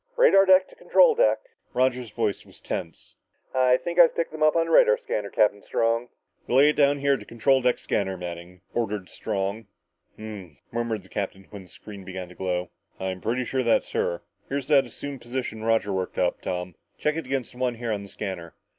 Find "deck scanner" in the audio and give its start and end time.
7.61-8.17